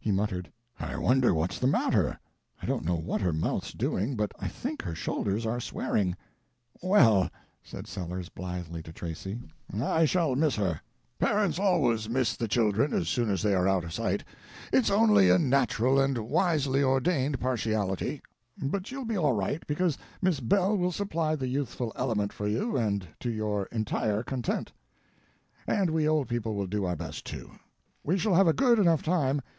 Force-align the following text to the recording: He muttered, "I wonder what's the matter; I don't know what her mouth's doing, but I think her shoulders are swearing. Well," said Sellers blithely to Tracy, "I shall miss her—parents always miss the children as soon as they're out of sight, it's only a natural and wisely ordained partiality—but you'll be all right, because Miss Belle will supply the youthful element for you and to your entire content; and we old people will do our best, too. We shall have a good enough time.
He 0.00 0.10
muttered, 0.10 0.50
"I 0.80 0.96
wonder 0.96 1.34
what's 1.34 1.58
the 1.58 1.66
matter; 1.66 2.18
I 2.62 2.64
don't 2.64 2.82
know 2.86 2.94
what 2.94 3.20
her 3.20 3.34
mouth's 3.34 3.74
doing, 3.74 4.16
but 4.16 4.32
I 4.40 4.48
think 4.48 4.80
her 4.80 4.94
shoulders 4.94 5.44
are 5.44 5.60
swearing. 5.60 6.16
Well," 6.80 7.28
said 7.62 7.86
Sellers 7.86 8.30
blithely 8.30 8.82
to 8.84 8.90
Tracy, 8.94 9.38
"I 9.78 10.06
shall 10.06 10.34
miss 10.34 10.56
her—parents 10.56 11.58
always 11.58 12.08
miss 12.08 12.36
the 12.38 12.48
children 12.48 12.94
as 12.94 13.08
soon 13.10 13.28
as 13.28 13.42
they're 13.42 13.68
out 13.68 13.84
of 13.84 13.92
sight, 13.92 14.24
it's 14.72 14.88
only 14.90 15.28
a 15.28 15.38
natural 15.38 16.00
and 16.00 16.16
wisely 16.16 16.82
ordained 16.82 17.38
partiality—but 17.38 18.90
you'll 18.90 19.04
be 19.04 19.18
all 19.18 19.34
right, 19.34 19.62
because 19.66 19.98
Miss 20.22 20.40
Belle 20.40 20.78
will 20.78 20.90
supply 20.90 21.34
the 21.36 21.48
youthful 21.48 21.92
element 21.96 22.32
for 22.32 22.48
you 22.48 22.78
and 22.78 23.08
to 23.20 23.30
your 23.30 23.66
entire 23.66 24.22
content; 24.22 24.72
and 25.66 25.90
we 25.90 26.08
old 26.08 26.28
people 26.30 26.54
will 26.54 26.66
do 26.66 26.86
our 26.86 26.96
best, 26.96 27.26
too. 27.26 27.50
We 28.02 28.16
shall 28.16 28.36
have 28.36 28.48
a 28.48 28.54
good 28.54 28.78
enough 28.78 29.02
time. 29.02 29.42